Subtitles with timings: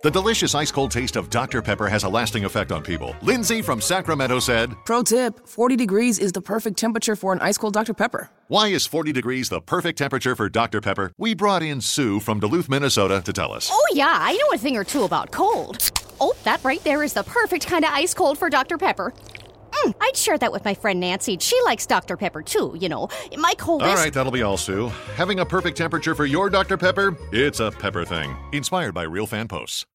[0.00, 1.60] The delicious ice cold taste of Dr.
[1.60, 3.16] Pepper has a lasting effect on people.
[3.20, 7.58] Lindsay from Sacramento said, Pro tip 40 degrees is the perfect temperature for an ice
[7.58, 7.94] cold Dr.
[7.94, 8.30] Pepper.
[8.46, 10.80] Why is 40 degrees the perfect temperature for Dr.
[10.80, 11.10] Pepper?
[11.18, 13.70] We brought in Sue from Duluth, Minnesota to tell us.
[13.72, 15.90] Oh, yeah, I know a thing or two about cold.
[16.20, 18.78] Oh, that right there is the perfect kind of ice cold for Dr.
[18.78, 19.12] Pepper.
[19.84, 21.36] Mm, I'd share that with my friend Nancy.
[21.40, 22.16] She likes Dr.
[22.16, 23.08] Pepper too, you know.
[23.36, 23.90] My coldest.
[23.90, 24.88] All right, that'll be all, Sue.
[25.16, 26.76] Having a perfect temperature for your Dr.
[26.76, 27.16] Pepper?
[27.32, 28.36] It's a pepper thing.
[28.52, 29.86] Inspired by real fan posts.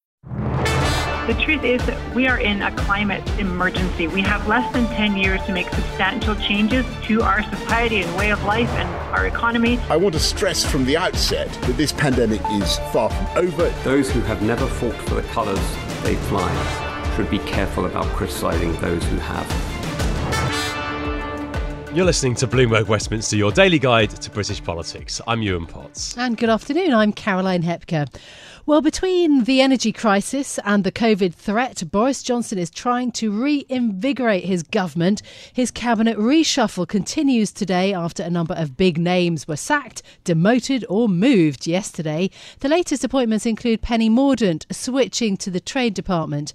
[1.27, 4.07] The truth is that we are in a climate emergency.
[4.07, 8.31] We have less than 10 years to make substantial changes to our society and way
[8.31, 9.79] of life and our economy.
[9.89, 13.69] I want to stress from the outset that this pandemic is far from over.
[13.85, 15.61] Those who have never fought for the colours
[16.03, 16.51] they fly
[17.15, 19.72] should be careful about criticising those who have.
[21.93, 25.21] You're listening to Bloomberg Westminster, your daily guide to British politics.
[25.27, 26.17] I'm Yuan Potts.
[26.17, 28.07] And good afternoon, I'm Caroline Hepker.
[28.65, 34.45] Well, between the energy crisis and the COVID threat, Boris Johnson is trying to reinvigorate
[34.45, 35.21] his government.
[35.51, 41.09] His cabinet reshuffle continues today after a number of big names were sacked, demoted, or
[41.09, 42.29] moved yesterday.
[42.61, 46.53] The latest appointments include Penny Mordaunt switching to the Trade Department.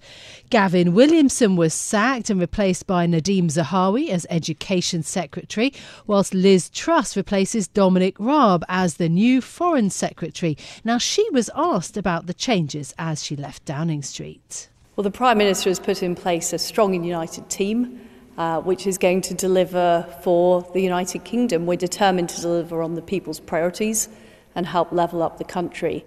[0.50, 5.74] Gavin Williamson was sacked and replaced by Nadhim Zahawi as Education Secretary,
[6.06, 10.56] whilst Liz Truss replaces Dominic Raab as the new Foreign Secretary.
[10.84, 14.70] Now, she was asked about the changes as she left Downing Street.
[14.96, 18.00] Well, the Prime Minister has put in place a strong and united team.
[18.38, 21.66] Uh, which is going to deliver for the United Kingdom.
[21.66, 24.08] We're determined to deliver on the people's priorities
[24.54, 26.04] and help level up the country.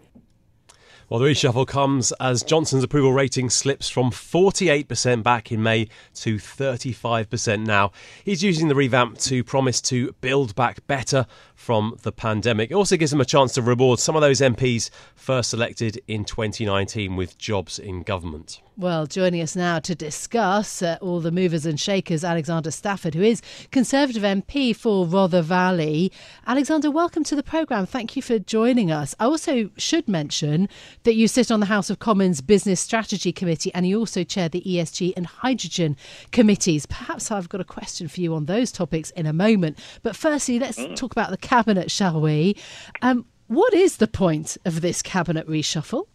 [1.11, 6.37] Well, the reshuffle comes as Johnson's approval rating slips from 48% back in May to
[6.37, 7.91] 35% now.
[8.23, 12.71] He's using the revamp to promise to build back better from the pandemic.
[12.71, 16.23] It also gives him a chance to reward some of those MPs first elected in
[16.23, 18.61] 2019 with jobs in government.
[18.77, 23.21] Well, joining us now to discuss uh, all the movers and shakers, Alexander Stafford, who
[23.21, 26.09] is Conservative MP for Rother Valley.
[26.47, 27.85] Alexander, welcome to the programme.
[27.85, 29.13] Thank you for joining us.
[29.19, 30.69] I also should mention
[31.03, 34.47] that you sit on the House of Commons Business Strategy Committee and you also chair
[34.47, 35.97] the ESG and Hydrogen
[36.31, 36.85] Committees.
[36.85, 39.79] Perhaps I've got a question for you on those topics in a moment.
[40.01, 40.95] But firstly, let's mm.
[40.95, 42.55] talk about the Cabinet, shall we?
[43.01, 46.05] Um, what is the point of this Cabinet reshuffle?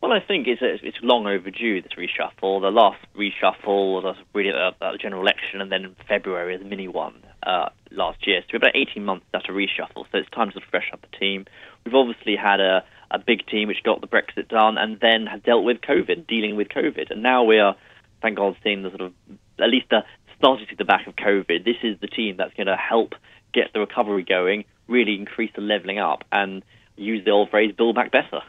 [0.00, 2.62] Well, I think it's, it's long overdue, this reshuffle.
[2.62, 6.88] The last reshuffle was really at the general election, and then in February, the mini
[6.88, 8.40] one uh, last year.
[8.42, 11.44] So we're about 18 months after reshuffle, so it's time to fresh up the team.
[11.84, 15.42] We've obviously had a, a big team which got the Brexit done and then have
[15.42, 17.10] dealt with COVID, dealing with COVID.
[17.10, 17.76] And now we are,
[18.22, 19.12] thank God, seeing the sort of,
[19.58, 20.00] at least the
[20.38, 21.66] starting to the back of COVID.
[21.66, 23.14] This is the team that's going to help
[23.52, 26.62] get the recovery going, really increase the levelling up, and
[26.96, 28.40] use the old phrase, build back better.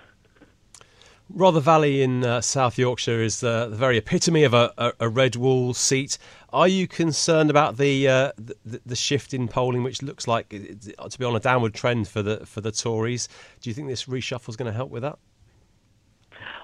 [1.34, 5.10] Rother Valley in uh, South Yorkshire is uh, the very epitome of a, a, a,
[5.10, 6.18] red wall seat.
[6.52, 11.18] Are you concerned about the, uh, the, the shift in polling, which looks like to
[11.18, 13.30] be on a downward trend for the for the Tories?
[13.62, 15.20] Do you think this reshuffle is going to help with that?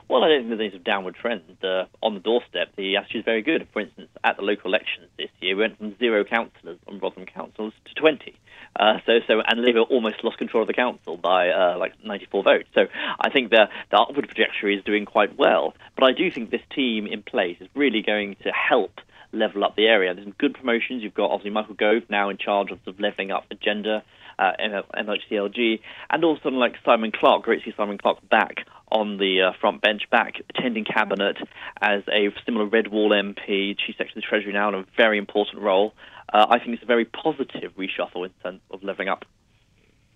[0.09, 2.69] Well, I don't think there's a downward trend uh, on the doorstep.
[2.78, 3.68] The attitude is very good.
[3.73, 7.25] For instance, at the local elections this year, we went from zero councillors on Rotherham
[7.25, 8.34] councils to 20.
[8.79, 12.44] Uh, so, so, and Labour almost lost control of the council by uh, like 94
[12.44, 12.69] votes.
[12.73, 12.85] So,
[13.19, 15.73] I think the the upward trajectory is doing quite well.
[15.95, 19.01] But I do think this team in place is really going to help
[19.34, 20.13] level up the area.
[20.13, 21.03] There's some good promotions.
[21.03, 24.03] You've got obviously Michael Gove now in charge of the levelling up agenda,
[24.39, 24.51] uh,
[24.95, 29.52] MHCLG, and also like Simon Clarke, Great to see Simon Clarke back on the uh,
[29.59, 31.38] front bench, back attending cabinet
[31.81, 35.18] as a similar Red Wall MP, Chief Secretary of the Treasury now in a very
[35.18, 35.94] important role
[36.34, 39.25] uh, I think it's a very positive reshuffle in terms of living up.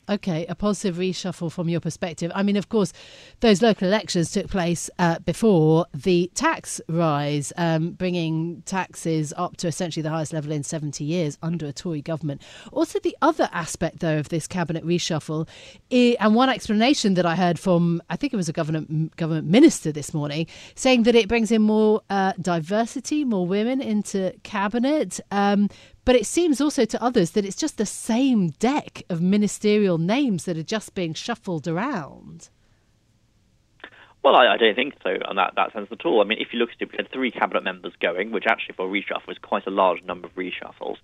[0.09, 2.31] Okay, a positive reshuffle from your perspective.
[2.33, 2.91] I mean, of course,
[3.39, 9.67] those local elections took place uh, before the tax rise, um, bringing taxes up to
[9.67, 12.41] essentially the highest level in 70 years under a Tory government.
[12.71, 15.47] Also, the other aspect, though, of this cabinet reshuffle,
[15.91, 19.91] and one explanation that I heard from, I think it was a government government minister
[19.91, 25.19] this morning, saying that it brings in more uh, diversity, more women into cabinet.
[25.29, 25.69] Um,
[26.05, 30.45] but it seems also to others that it's just the same deck of ministerial names
[30.45, 32.49] that are just being shuffled around.
[34.23, 36.21] Well, I, I, don't think so in that, that sense at all.
[36.21, 38.75] I mean, if you look at it, we had three cabinet members going, which actually
[38.75, 40.97] for a reshuffle is quite a large number of reshuffles,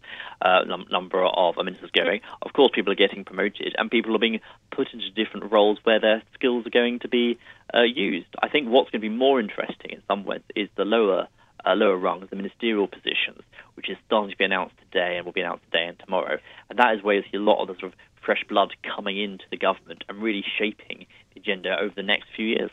[0.44, 2.22] uh, num- number of ministers going.
[2.44, 4.40] Of course, people are getting promoted and people are being
[4.70, 7.40] put into different roles where their skills are going to be
[7.74, 8.28] uh, used.
[8.40, 11.28] I think what's going to be more interesting in some ways is the lower
[11.68, 13.42] uh, lower rungs, the ministerial positions,
[13.76, 16.38] which is starting to be announced today and will be announced today and tomorrow.
[16.70, 19.20] And that is where you see a lot of the sort of fresh blood coming
[19.20, 22.72] into the government and really shaping the agenda over the next few years.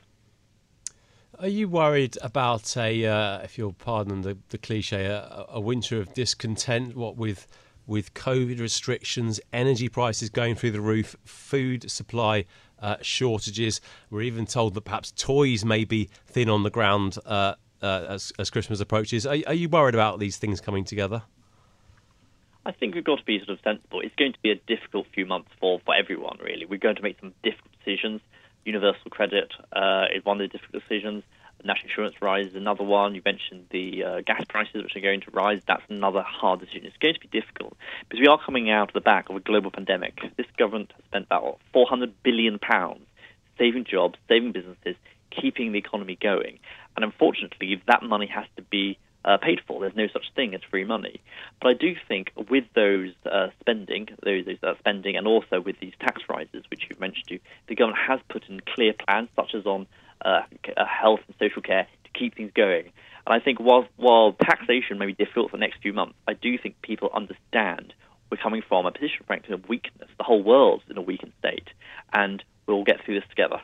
[1.38, 5.99] Are you worried about a, uh, if you'll pardon the, the cliche, a, a, winter
[5.99, 6.96] of discontent?
[6.96, 7.49] What with
[7.87, 12.46] with COVID restrictions, energy prices going through the roof, food supply
[12.81, 13.81] uh, shortages.
[14.11, 18.32] We're even told that perhaps toys may be thin on the ground uh, uh as,
[18.38, 19.26] as Christmas approaches.
[19.26, 21.22] Are, are you worried about these things coming together?
[22.66, 24.00] I think we've got to be sort of sensible.
[24.00, 26.64] It's going to be a difficult few months for, for everyone, really.
[26.64, 28.20] We're going to make some difficult decisions.
[28.64, 31.25] Universal credit uh, is one of the difficult decisions.
[31.62, 33.14] National insurance rise is another one.
[33.14, 35.60] You mentioned the uh, gas prices, which are going to rise.
[35.66, 36.86] That's another hard decision.
[36.86, 37.76] It's going to be difficult
[38.08, 40.20] because we are coming out of the back of a global pandemic.
[40.36, 43.06] This government has spent about 400 billion pounds
[43.58, 44.96] saving jobs, saving businesses,
[45.40, 46.58] keeping the economy going.
[46.96, 49.81] And unfortunately, that money has to be uh, paid for.
[49.81, 51.20] There's no such thing as free money.
[51.60, 55.81] But I do think with those uh, spending, those, those uh, spending, and also with
[55.81, 59.28] these tax rises, which you've mentioned, to, you, the government has put in clear plans,
[59.34, 59.86] such as on
[60.25, 60.42] uh,
[60.76, 62.92] uh, health and social care, to keep things going.
[63.26, 66.34] And I think while while taxation may be difficult for the next few months, I
[66.34, 67.94] do think people understand
[68.31, 70.08] we're coming from a position, frankly, of weakness.
[70.19, 71.69] The whole world's in a weakened state,
[72.12, 73.60] and we'll get through this together.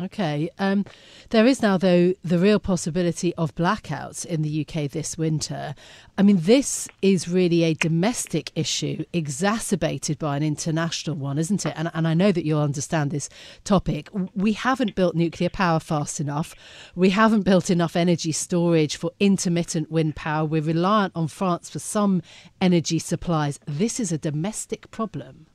[0.00, 0.48] Okay.
[0.58, 0.84] Um,
[1.30, 5.74] there is now, though, the real possibility of blackouts in the UK this winter.
[6.16, 11.74] I mean, this is really a domestic issue exacerbated by an international one, isn't it?
[11.76, 13.28] And, and I know that you'll understand this
[13.64, 14.08] topic.
[14.34, 16.54] We haven't built nuclear power fast enough.
[16.94, 20.44] We haven't built enough energy storage for intermittent wind power.
[20.44, 22.22] We're reliant on France for some
[22.60, 23.58] energy supplies.
[23.66, 25.46] This is a domestic problem.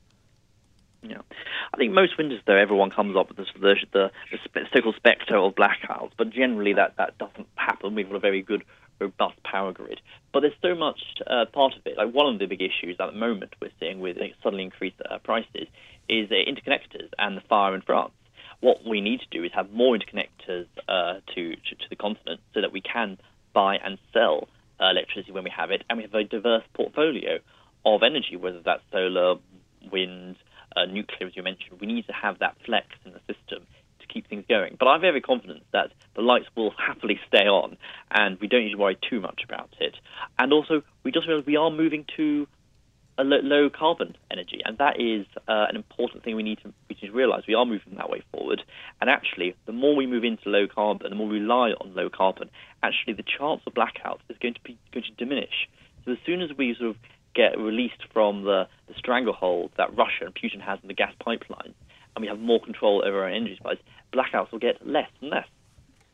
[1.06, 1.22] Yeah,
[1.74, 4.12] I think most winters, though, everyone comes up with this, the, the,
[4.54, 7.94] the so-called spectre of blackouts, but generally that, that doesn't happen.
[7.94, 8.64] We've got a very good,
[9.00, 10.00] robust power grid.
[10.32, 11.98] But there's so much uh, part of it.
[11.98, 15.18] Like one of the big issues at the moment we're seeing with suddenly increased uh,
[15.20, 15.68] prices
[16.08, 18.14] is uh, interconnectors and the fire in France.
[18.62, 22.40] What we need to do is have more interconnectors uh, to, to, to the continent
[22.54, 23.18] so that we can
[23.52, 24.48] buy and sell
[24.80, 27.40] electricity when we have it, and we have a diverse portfolio
[27.86, 29.36] of energy, whether that's solar,
[29.92, 30.36] wind
[30.76, 33.66] uh, nuclear, as you mentioned, we need to have that flex in the system
[34.00, 34.76] to keep things going.
[34.80, 37.78] But I'm very confident that the lights will happily stay on,
[38.12, 39.96] and we don't need to worry too much about it.
[40.38, 42.48] And also, we just realize we are moving to
[43.18, 46.98] a low carbon energy, and that is uh, an important thing we need to we
[47.02, 47.46] need to realise.
[47.48, 48.64] We are moving that way forward,
[49.00, 52.10] and actually, the more we move into low carbon, the more we rely on low
[52.10, 52.50] carbon,
[52.82, 55.70] actually, the chance of blackouts is going to be going to diminish.
[56.06, 56.96] So as soon as we sort of
[57.36, 61.74] get released from the, the stranglehold that Russia and Putin has in the gas pipeline,
[62.16, 63.78] and we have more control over our energy supplies,
[64.14, 65.48] blackouts will get less and less.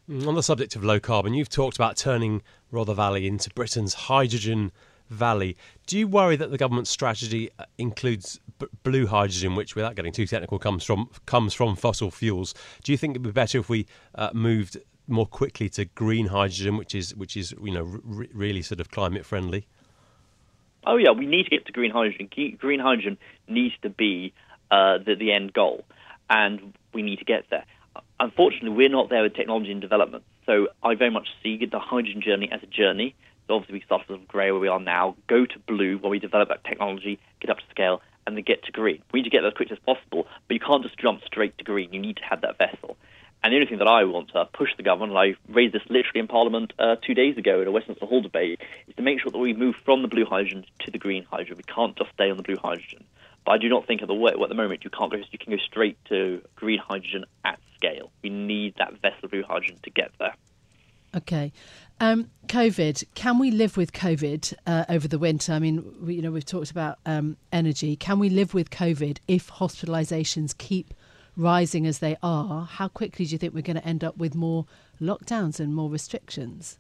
[0.10, 3.94] Mm, on the subject of low carbon, you've talked about turning Rother Valley into Britain's
[3.94, 4.72] hydrogen
[5.10, 5.58] valley.
[5.88, 10.12] Do you worry that the government's strategy uh, includes b- blue hydrogen, which, without getting
[10.12, 12.54] too technical, comes from comes from fossil fuels?
[12.84, 13.86] Do you think it'd be better if we
[14.16, 14.78] uh, moved
[15.08, 18.92] more quickly to green hydrogen, which is which is you know r- really sort of
[18.92, 19.68] climate friendly?
[20.86, 22.30] Oh yeah, we need to get to green hydrogen.
[22.58, 23.18] Green hydrogen
[23.48, 24.34] needs to be
[24.72, 25.84] uh, the, the end goal,
[26.30, 27.66] and we need to get there.
[28.20, 30.24] Unfortunately, we're not there with technology and development.
[30.46, 33.16] So I very much see the hydrogen journey as a journey.
[33.48, 36.20] So obviously, we start from grey where we are now, go to blue where we
[36.20, 39.02] develop that technology, get up to scale, and then get to green.
[39.12, 41.58] We need to get there as quickly as possible, but you can't just jump straight
[41.58, 41.92] to green.
[41.92, 42.96] You need to have that vessel.
[43.42, 45.82] And the only thing that I want to push the government, and I raised this
[45.90, 49.22] literally in Parliament uh, two days ago in a Westminster Hall debate, is to make
[49.22, 51.56] sure that we move from the blue hydrogen to the green hydrogen.
[51.56, 53.06] We can't just stay on the blue hydrogen.
[53.46, 55.18] But I do not think at the, at the moment you can't go.
[55.18, 58.12] You can go straight to green hydrogen at scale.
[58.22, 60.36] We need that vessel of blue hydrogen to get there.
[61.16, 61.52] Okay.
[62.02, 63.04] Um, COVID.
[63.16, 65.54] Can we live with COVID uh, over the winter?
[65.54, 67.96] I mean, we, you know, we've talked about um, energy.
[67.96, 70.94] Can we live with COVID if hospitalisations keep
[71.40, 74.36] rising as they are, how quickly do you think we're going to end up with
[74.36, 74.66] more
[75.02, 76.78] lockdowns and more restrictions?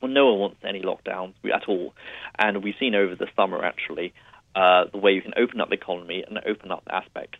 [0.00, 1.94] Well, no one wants any lockdowns at all.
[2.38, 4.14] And we've seen over the summer, actually,
[4.54, 7.38] uh, the way you can open up the economy and open up aspects.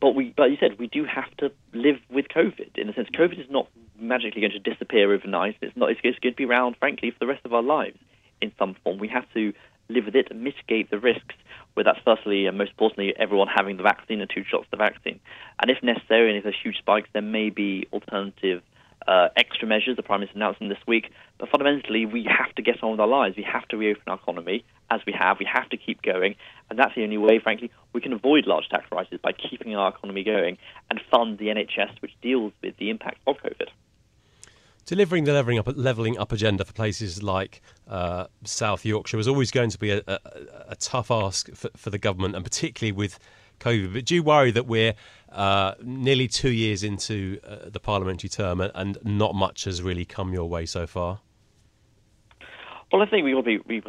[0.00, 2.78] But we, but you said we do have to live with COVID.
[2.78, 3.68] In a sense, COVID is not
[3.98, 5.56] magically going to disappear overnight.
[5.60, 5.90] It's not.
[5.90, 7.98] It's going to be around, frankly, for the rest of our lives
[8.40, 8.98] in some form.
[8.98, 9.52] We have to
[9.88, 11.34] live with it, mitigate the risks.
[11.74, 14.76] With that, firstly and most importantly, everyone having the vaccine and two shots of the
[14.76, 15.20] vaccine.
[15.60, 18.62] And if necessary, and if there's huge spikes, there may be alternative
[19.06, 21.10] uh, extra measures the Prime Minister announced this week.
[21.38, 23.36] But fundamentally, we have to get on with our lives.
[23.36, 25.38] We have to reopen our economy as we have.
[25.38, 26.34] We have to keep going.
[26.68, 29.88] And that's the only way, frankly, we can avoid large tax rises by keeping our
[29.90, 30.58] economy going
[30.90, 33.68] and fund the NHS, which deals with the impact of COVID.
[34.88, 39.50] Delivering the levelling up, levelling up agenda for places like uh, South Yorkshire was always
[39.50, 40.18] going to be a, a,
[40.68, 43.18] a tough ask for, for, the government, and particularly with
[43.60, 43.92] COVID.
[43.92, 44.94] But do you worry that we're
[45.30, 50.32] uh, nearly two years into uh, the parliamentary term and not much has really come
[50.32, 51.20] your way so far?
[52.90, 53.82] Well, I think we will be, we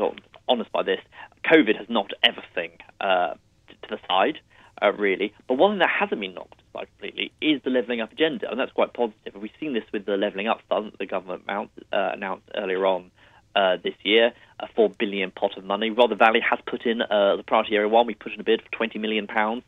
[0.50, 1.00] honest by this.
[1.46, 3.36] COVID has knocked everything uh,
[3.70, 4.40] to the side,
[4.82, 5.34] uh, really.
[5.48, 8.60] But one thing that hasn't been knocked aside completely is the levelling up agenda, and
[8.60, 9.36] that's quite positive.
[9.36, 12.86] We've seen this with the levelling up fund that the government announced, uh, announced earlier
[12.86, 13.12] on
[13.56, 15.90] uh, this year, a four billion pot of money.
[15.90, 18.08] Rother Valley has put in uh, the priority area one.
[18.08, 19.64] We put in a bid for twenty million pounds,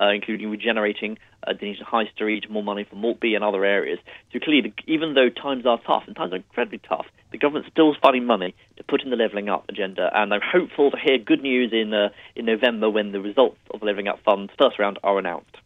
[0.00, 3.98] uh, including regenerating uh, Dinnington High Street, more money for Maltby and other areas.
[4.32, 7.06] So clearly, even though times are tough and times are incredibly tough,
[7.36, 10.10] the government's still finding money to put in the levelling up agenda.
[10.14, 13.80] And I'm hopeful to hear good news in uh, in November when the results of
[13.80, 15.56] the levelling up fund's first round are announced.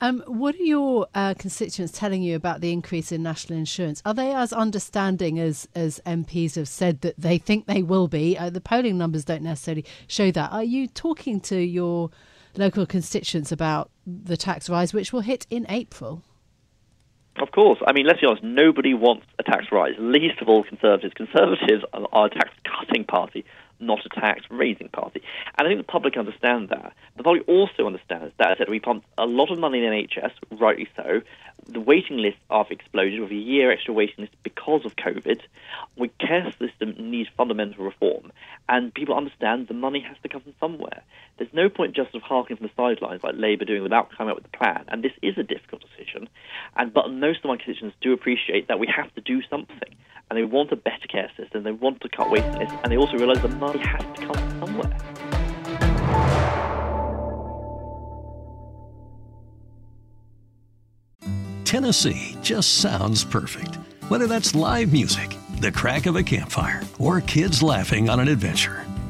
[0.00, 4.02] Um, what are your uh, constituents telling you about the increase in national insurance?
[4.04, 8.38] Are they as understanding as as MPs have said that they think they will be?
[8.38, 10.50] Uh, the polling numbers don't necessarily show that.
[10.50, 12.10] Are you talking to your
[12.56, 16.22] local constituents about the tax rise, which will hit in April?
[17.36, 17.80] Of course.
[17.86, 21.14] I mean, let's be honest, nobody wants a tax rise, least of all Conservatives.
[21.14, 23.44] Conservatives are a tax cutting party
[23.80, 25.22] not a tax raising party.
[25.58, 26.92] And I think the public understand that.
[27.16, 30.88] The public also understands that said, we pump a lot of money in NHS, rightly
[30.96, 31.22] so.
[31.66, 35.40] The waiting lists have exploded with a year extra waiting list because of COVID.
[35.96, 38.32] The care system needs fundamental reform,
[38.68, 41.02] and people understand the money has to come from somewhere.
[41.36, 44.30] There's no point just sort of harking from the sidelines like Labour doing without coming
[44.30, 46.28] up with a plan, and this is a difficult decision.
[46.76, 49.94] And but most of my constituents do appreciate that we have to do something
[50.30, 52.96] and they want a better care system, they want to cut waiting lists, and they
[52.96, 54.98] also realise the money has to come from somewhere.
[61.64, 63.76] Tennessee just sounds perfect.
[64.08, 68.83] Whether that's live music, the crack of a campfire, or kids laughing on an adventure.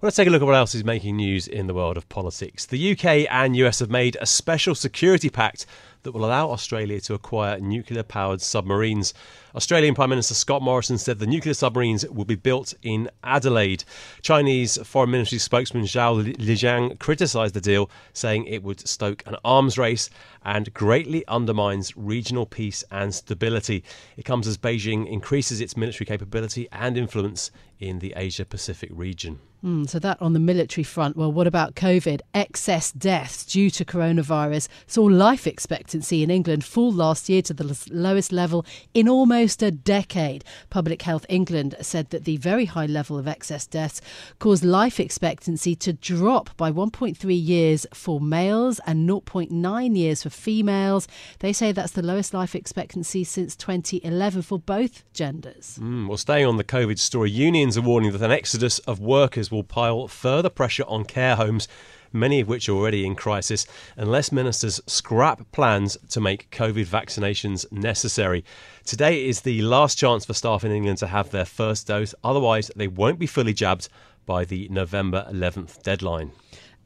[0.00, 2.08] Well, let's take a look at what else is making news in the world of
[2.08, 2.66] politics.
[2.66, 5.66] The UK and US have made a special security pact
[6.04, 9.12] that will allow Australia to acquire nuclear powered submarines.
[9.56, 13.82] Australian Prime Minister Scott Morrison said the nuclear submarines will be built in Adelaide.
[14.22, 19.76] Chinese Foreign Ministry spokesman Zhao Lijian criticised the deal, saying it would stoke an arms
[19.78, 20.10] race
[20.44, 23.82] and greatly undermines regional peace and stability.
[24.16, 27.50] It comes as Beijing increases its military capability and influence
[27.80, 29.40] in the Asia Pacific region.
[29.64, 31.16] Mm, so that on the military front.
[31.16, 32.20] Well, what about COVID?
[32.32, 37.88] Excess deaths due to coronavirus saw life expectancy in England fall last year to the
[37.90, 40.44] lowest level in almost a decade.
[40.70, 44.00] Public Health England said that the very high level of excess deaths
[44.38, 51.08] caused life expectancy to drop by 1.3 years for males and 0.9 years for females.
[51.40, 55.78] They say that's the lowest life expectancy since 2011 for both genders.
[55.82, 59.47] Mm, well, staying on the COVID story, unions are warning that an exodus of workers
[59.50, 61.68] will pile further pressure on care homes,
[62.12, 67.70] many of which are already in crisis, unless ministers scrap plans to make COVID vaccinations
[67.70, 68.44] necessary.
[68.84, 72.70] Today is the last chance for staff in England to have their first dose, otherwise,
[72.76, 73.88] they won't be fully jabbed
[74.26, 76.32] by the November 11th deadline.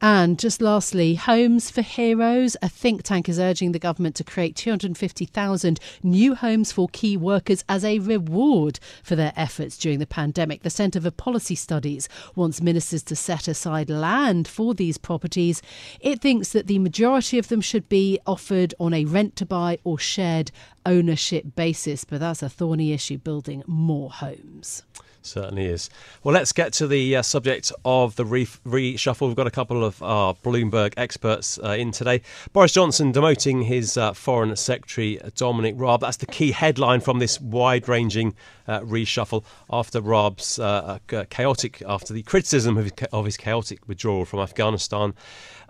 [0.05, 4.57] And just lastly, Homes for Heroes, a think tank is urging the government to create
[4.57, 10.65] 250,000 new homes for key workers as a reward for their efforts during the pandemic.
[10.65, 15.63] The Centre for Policy Studies wants ministers to set aside land for these properties.
[16.01, 19.79] It thinks that the majority of them should be offered on a rent to buy
[19.85, 20.51] or shared
[20.85, 24.83] ownership basis, but that's a thorny issue building more homes.
[25.23, 25.89] Certainly is.
[26.25, 29.29] Well, let's get to the uh, subject of the re- reshuffle.
[29.29, 32.23] We've got a couple of our Bloomberg experts uh, in today.
[32.53, 36.01] Boris Johnson demoting his uh, Foreign Secretary Dominic Raab.
[36.01, 38.35] That's the key headline from this wide-ranging
[38.67, 43.87] uh, reshuffle after Raab's uh, uh, chaotic, after the criticism of his, of his, chaotic
[43.87, 45.15] withdrawal from Afghanistan.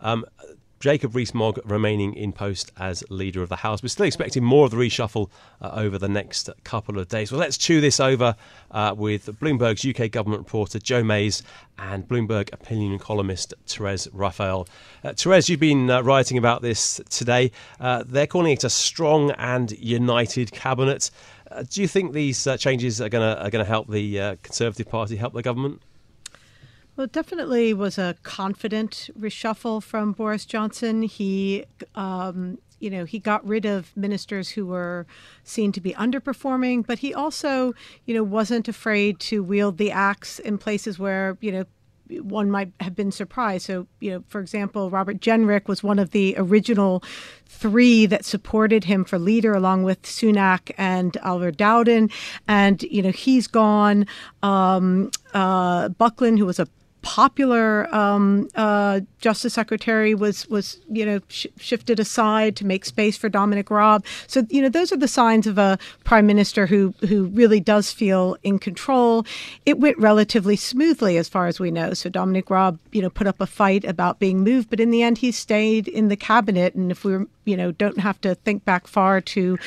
[0.00, 0.24] Um,
[0.82, 3.84] Jacob Rees-Mogg remaining in post as leader of the House.
[3.84, 7.30] We're still expecting more of the reshuffle uh, over the next couple of days.
[7.30, 8.34] Well, let's chew this over
[8.72, 11.44] uh, with Bloomberg's UK government reporter Joe Mayes
[11.78, 14.66] and Bloomberg opinion columnist Therese Raphael.
[15.04, 17.52] Uh, Therese, you've been uh, writing about this today.
[17.78, 21.12] Uh, they're calling it a strong and united cabinet.
[21.48, 25.42] Uh, do you think these changes are going to help the Conservative Party help the
[25.42, 25.80] government?
[26.94, 31.02] Well, it definitely was a confident reshuffle from Boris Johnson.
[31.02, 35.06] He, um, you know, he got rid of ministers who were
[35.42, 37.72] seen to be underperforming, but he also,
[38.04, 41.64] you know, wasn't afraid to wield the axe in places where, you know,
[42.20, 43.64] one might have been surprised.
[43.64, 47.02] So, you know, for example, Robert Jenrick was one of the original
[47.46, 52.10] three that supported him for leader, along with Sunak and Oliver Dowden.
[52.46, 54.06] And, you know, he's gone.
[54.42, 56.68] Um, uh, Buckland, who was a
[57.02, 63.16] popular um, uh, Justice Secretary was was you know sh- shifted aside to make space
[63.16, 64.04] for Dominic Raab.
[64.26, 67.92] So you know those are the signs of a prime minister who who really does
[67.92, 69.26] feel in control.
[69.66, 71.92] It went relatively smoothly as far as we know.
[71.94, 75.02] So Dominic Raab you know put up a fight about being moved, but in the
[75.02, 76.74] end he stayed in the cabinet.
[76.74, 79.58] And if we you know don't have to think back far to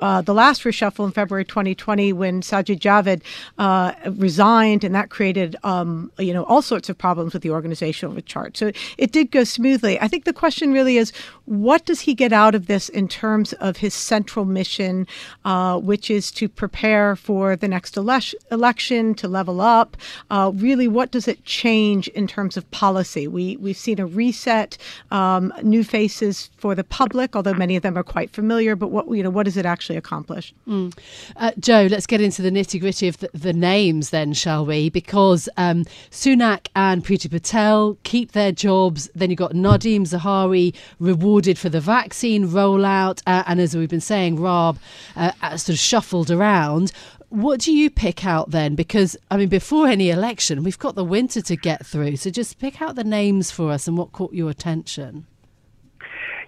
[0.00, 3.22] uh, the last reshuffle in February 2020 when Sajid Javid
[3.58, 8.20] uh, resigned, and that created um, you know also sorts of problems with the organizational
[8.20, 8.54] chart.
[8.54, 9.98] So it did go smoothly.
[9.98, 11.10] I think the question really is
[11.46, 15.06] what does he get out of this in terms of his central mission,
[15.46, 19.96] uh, which is to prepare for the next ele- election, to level up?
[20.28, 23.26] Uh, really, what does it change in terms of policy?
[23.26, 24.76] We, we've seen a reset,
[25.10, 29.08] um, new faces for the public, although many of them are quite familiar, but what,
[29.08, 30.54] you know, what does it actually accomplish?
[30.68, 30.96] Mm.
[31.36, 34.90] Uh, Joe, let's get into the nitty gritty of the, the, names then, shall we?
[34.90, 39.08] Because um, Sunak and Priti Patel keep their jobs.
[39.14, 43.22] Then you've got Nadhim Zahawi rewarded for the vaccine rollout.
[43.26, 44.78] Uh, and as we've been saying, Raab
[45.16, 46.92] uh, uh, sort of shuffled around.
[47.28, 48.74] What do you pick out then?
[48.74, 52.16] Because, I mean, before any election, we've got the winter to get through.
[52.16, 55.26] So just pick out the names for us and what caught your attention.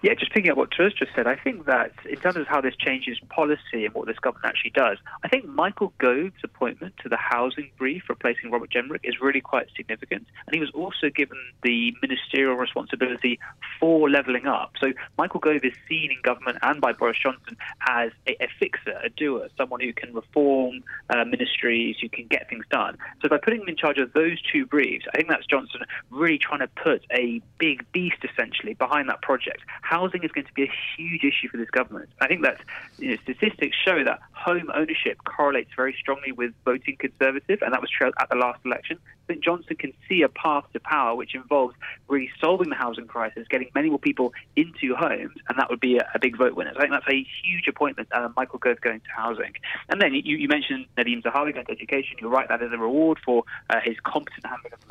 [0.01, 2.61] Yeah, just picking up what Therese just said, I think that in terms of how
[2.61, 7.09] this changes policy and what this government actually does, I think Michael Gove's appointment to
[7.09, 10.27] the housing brief replacing Robert Jenrick is really quite significant.
[10.47, 13.41] And he was also given the ministerial responsibility
[13.81, 14.73] for levelling up.
[14.81, 17.57] So Michael Gove is seen in government and by Boris Johnson
[17.89, 22.49] as a, a fixer, a doer, someone who can reform uh, ministries, who can get
[22.49, 22.97] things done.
[23.21, 26.39] So by putting him in charge of those two briefs, I think that's Johnson really
[26.39, 30.65] trying to put a big beast essentially behind that project housing is going to be
[30.65, 32.11] a huge issue for this government.
[32.21, 32.61] I think that
[32.99, 37.81] you know, statistics show that home ownership correlates very strongly with voting Conservative, and that
[37.81, 38.99] was true at the last election.
[39.05, 41.75] I think Johnson can see a path to power which involves
[42.09, 45.97] really solving the housing crisis, getting many more people into homes, and that would be
[45.97, 46.73] a, a big vote winner.
[46.75, 49.53] So I think that's a huge appointment, uh, Michael Gove going to housing.
[49.89, 52.17] And then you, you mentioned Nadhim Zahawi going to education.
[52.21, 54.87] You're right, that is a reward for uh, his competent handling of the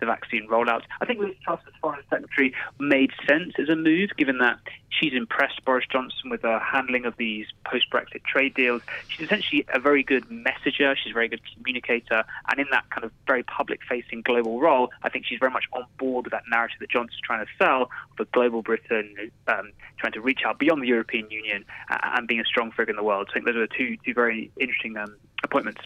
[0.00, 0.82] the vaccine rollout.
[1.00, 4.58] I think Liz Truss as Foreign Secretary made sense as a move, given that
[4.90, 8.82] she's impressed Boris Johnson with her handling of these post-Brexit trade deals.
[9.08, 10.94] She's essentially a very good messenger.
[10.96, 15.08] She's a very good communicator, and in that kind of very public-facing global role, I
[15.08, 18.24] think she's very much on board with that narrative that Johnson's trying to sell for
[18.26, 22.44] global Britain, um, trying to reach out beyond the European Union uh, and being a
[22.44, 23.28] strong figure in the world.
[23.28, 25.80] So I think those are two two very interesting um, appointments.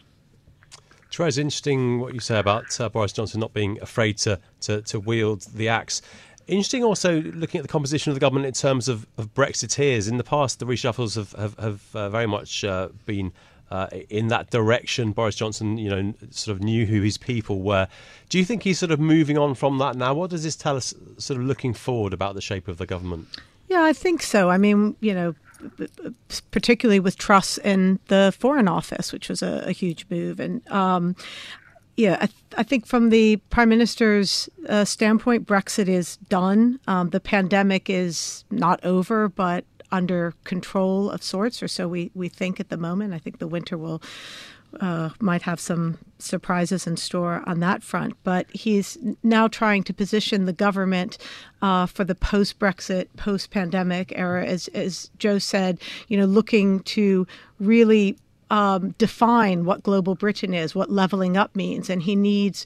[1.15, 4.99] Therese, interesting what you say about uh, Boris Johnson not being afraid to, to, to
[4.99, 6.01] wield the axe.
[6.47, 10.09] Interesting also looking at the composition of the government in terms of, of Brexiteers.
[10.09, 13.31] In the past, the reshuffles have, have, have uh, very much uh, been
[13.71, 15.11] uh, in that direction.
[15.11, 17.87] Boris Johnson, you know, sort of knew who his people were.
[18.29, 20.13] Do you think he's sort of moving on from that now?
[20.13, 23.27] What does this tell us, sort of looking forward about the shape of the government?
[23.69, 24.49] Yeah, I think so.
[24.49, 25.33] I mean, you know,
[26.51, 30.39] particularly with Truss in the Foreign Office, which was a, a huge move.
[30.39, 31.15] And um,
[31.95, 36.79] yeah, I, th- I, think from the Prime Minister's uh, standpoint, Brexit is done.
[36.87, 42.27] Um, the pandemic is not over, but under control of sorts, or so we, we
[42.27, 43.13] think at the moment.
[43.13, 44.01] I think the winter will
[44.79, 48.15] uh, might have some surprises in store on that front.
[48.23, 51.17] But he's now trying to position the government
[51.61, 56.81] uh, for the post Brexit, post pandemic era, as, as Joe said, you know, looking
[56.81, 57.27] to
[57.59, 58.17] really
[58.49, 61.89] um, define what global Britain is, what leveling up means.
[61.89, 62.65] And he needs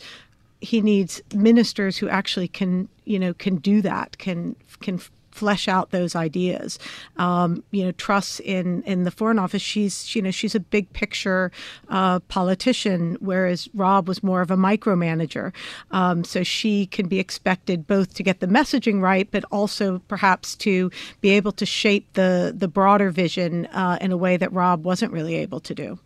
[0.60, 5.00] he needs ministers who actually can you know can do that can can
[5.38, 6.80] flesh out those ideas.
[7.18, 10.92] Um, you know, Truss in in the Foreign Office, she's you know she's a big
[10.94, 11.52] picture
[11.90, 15.54] uh, politician, whereas Raab was more of a micromanager.
[15.92, 20.56] Um, so she can be expected both to get the messaging right, but also perhaps
[20.56, 24.84] to be able to shape the the broader vision uh, in a way that Raab
[24.84, 26.00] wasn't really able to do.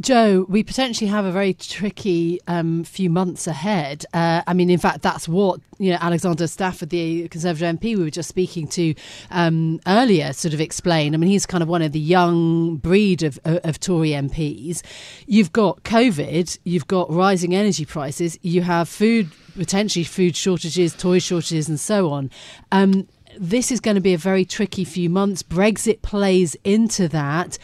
[0.00, 4.06] Joe, we potentially have a very tricky um, few months ahead.
[4.14, 8.04] Uh, I mean, in fact, that's what you know Alexander Stafford, the Conservative MP we
[8.04, 8.94] were just speaking to
[9.30, 11.14] um, earlier, sort of explained.
[11.14, 14.82] I mean, he's kind of one of the young breed of, of, of Tory MPs.
[15.26, 21.18] You've got COVID, you've got rising energy prices, you have food potentially food shortages, toy
[21.18, 22.30] shortages, and so on.
[22.70, 23.06] Um,
[23.38, 25.42] this is going to be a very tricky few months.
[25.42, 27.58] Brexit plays into that.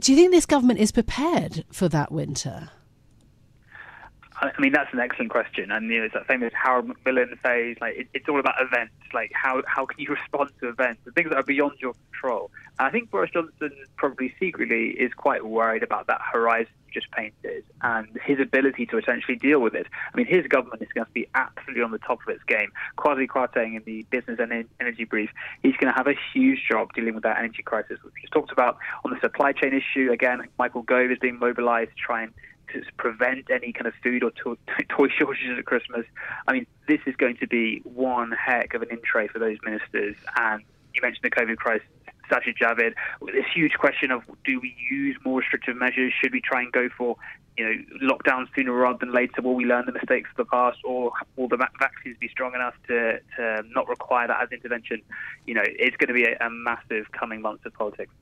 [0.00, 2.70] Do you think this government is prepared for that winter?
[4.42, 7.76] I mean, that's an excellent question, and you know, it's that famous Harold Macmillan phase.
[7.80, 8.94] Like, it, it's all about events.
[9.14, 12.50] Like, how how can you respond to events, the things that are beyond your control?
[12.78, 17.12] And I think Boris Johnson probably secretly is quite worried about that horizon you just
[17.12, 19.86] painted and his ability to essentially deal with it.
[20.12, 22.70] I mean, his government is going to be absolutely on the top of its game.
[22.98, 25.30] Kwasi Kwarteng in the Business and Energy Brief,
[25.62, 28.32] he's going to have a huge job dealing with that energy crisis, which we just
[28.32, 30.10] talked about on the supply chain issue.
[30.12, 32.32] Again, Michael Gove is being mobilized to try and
[32.72, 34.58] to prevent any kind of food or to-
[34.88, 36.04] toy shortages at Christmas.
[36.46, 39.58] I mean, this is going to be one heck of an in tray for those
[39.64, 40.16] ministers.
[40.36, 40.62] And
[40.94, 41.86] you mentioned the COVID crisis.
[42.30, 42.94] Sajid Javid,
[43.26, 46.12] this huge question of do we use more restrictive measures?
[46.22, 47.16] Should we try and go for
[47.58, 49.42] you know lockdowns sooner rather than later?
[49.42, 52.74] Will we learn the mistakes of the past, or will the vaccines be strong enough
[52.88, 55.02] to, to not require that as intervention?
[55.46, 58.12] You know, it's going to be a, a massive coming months of politics.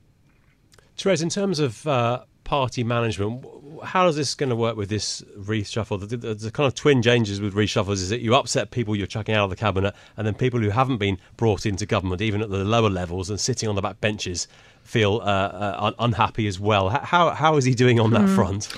[0.97, 3.45] Therese, in terms of uh, party management,
[3.83, 5.99] how is this going to work with this reshuffle?
[5.99, 9.07] The, the, the, kind of twin changes with reshuffles is that you upset people you're
[9.07, 12.41] chucking out of the cabinet, and then people who haven't been brought into government, even
[12.41, 14.47] at the lower levels and sitting on the back benches,
[14.83, 16.89] feel uh, uh, unhappy as well.
[16.89, 18.35] How how is he doing on that mm.
[18.35, 18.69] front?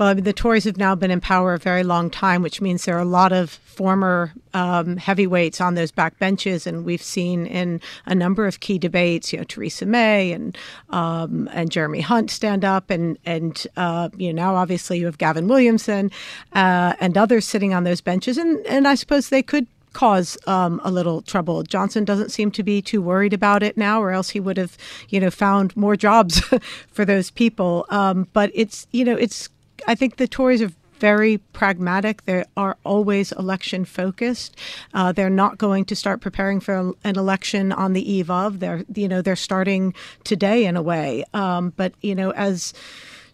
[0.00, 2.62] Well, I mean, the Tories have now been in power a very long time, which
[2.62, 7.02] means there are a lot of former um, heavyweights on those back benches, and we've
[7.02, 10.56] seen in a number of key debates, you know, Theresa May and
[10.88, 15.18] um, and Jeremy Hunt stand up, and and uh, you know now obviously you have
[15.18, 16.10] Gavin Williamson
[16.52, 20.80] uh, and others sitting on those benches, and and I suppose they could cause um,
[20.84, 21.62] a little trouble.
[21.62, 24.76] Johnson doesn't seem to be too worried about it now, or else he would have,
[25.08, 26.40] you know, found more jobs
[26.92, 27.86] for those people.
[27.90, 29.48] Um, but it's, you know, it's
[29.86, 30.70] I think the Tories are
[31.00, 32.24] very pragmatic.
[32.26, 34.56] They are always election focused.
[34.94, 38.60] Uh, they're not going to start preparing for an election on the eve of.
[38.60, 41.24] They're you know they're starting today in a way.
[41.34, 42.72] Um, but you know as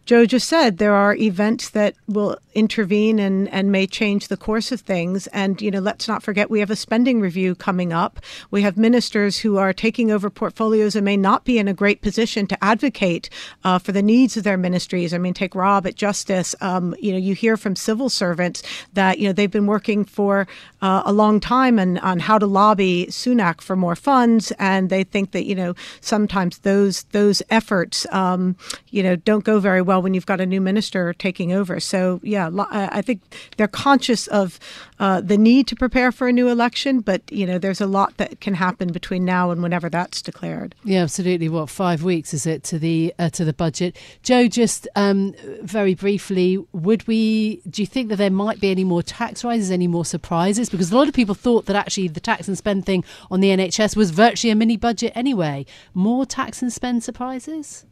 [0.07, 4.71] Joe just said there are events that will intervene and, and may change the course
[4.71, 5.27] of things.
[5.29, 8.21] And, you know, let's not forget we have a spending review coming up.
[8.51, 12.01] We have ministers who are taking over portfolios and may not be in a great
[12.03, 13.29] position to advocate
[13.65, 15.13] uh, for the needs of their ministries.
[15.13, 16.55] I mean, take Raab at Justice.
[16.61, 18.63] Um, you know, you hear from civil servants
[18.95, 20.47] that, you know, they've been working for
[20.83, 24.53] uh, a long time and on how to lobby Sunak for more funds.
[24.59, 28.57] And they think that, you know, sometimes those, those efforts, um,
[28.91, 31.81] you know, don't go very well well when you've got a new minister taking over.
[31.81, 33.21] So, yeah, I think
[33.57, 34.59] they're conscious of
[34.99, 38.17] uh, the need to prepare for a new election, but, you know, there's a lot
[38.19, 40.75] that can happen between now and whenever that's declared.
[40.85, 41.49] Yeah, absolutely.
[41.49, 43.97] What, five weeks is it to the uh, to the budget?
[44.23, 48.85] Joe, just um, very briefly, would we, do you think that there might be any
[48.85, 50.69] more tax rises, any more surprises?
[50.69, 53.49] Because a lot of people thought that actually the tax and spend thing on the
[53.49, 55.65] NHS was virtually a mini budget anyway.
[55.95, 57.87] More tax and spend surprises?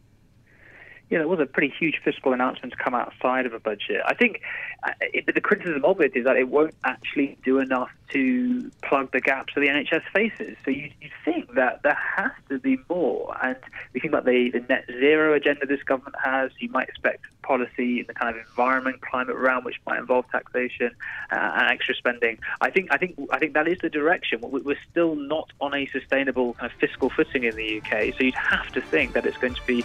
[1.09, 4.01] Yeah, there was a pretty huge fiscal announcement to come outside of a budget.
[4.05, 4.41] I think
[4.83, 9.11] uh, it, the criticism of it is that it won't actually do enough to plug
[9.11, 10.57] the gaps that the NHS faces.
[10.65, 13.37] So you, you think that there has to be more.
[13.43, 13.57] And
[13.93, 16.51] we think about the, the net zero agenda this government has.
[16.59, 20.91] You might expect policy in the kind of environment, climate realm, which might involve taxation
[21.31, 22.39] uh, and extra spending.
[22.61, 24.39] I think I think I think that is the direction.
[24.41, 28.15] We're still not on a sustainable kind of fiscal footing in the UK.
[28.17, 29.83] So you'd have to think that it's going to be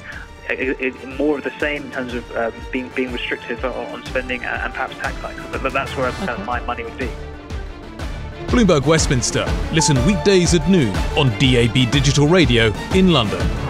[1.19, 4.97] more of the same in terms of um, being being restrictive on spending and perhaps
[4.97, 5.41] tax hikes.
[5.63, 6.43] But that's where okay.
[6.45, 7.11] my money would be.
[8.47, 9.47] Bloomberg Westminster.
[9.73, 13.70] Listen weekdays at noon on DAB Digital Radio in London.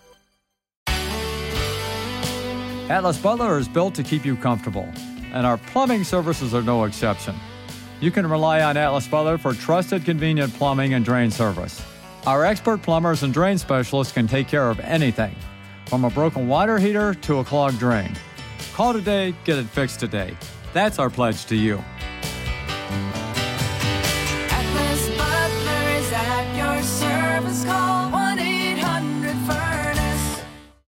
[2.91, 4.85] Atlas Butler is built to keep you comfortable,
[5.31, 7.33] and our plumbing services are no exception.
[8.01, 11.81] You can rely on Atlas Butler for trusted, convenient plumbing and drain service.
[12.27, 15.33] Our expert plumbers and drain specialists can take care of anything,
[15.85, 18.13] from a broken water heater to a clogged drain.
[18.73, 20.35] Call today, get it fixed today.
[20.73, 21.81] That's our pledge to you.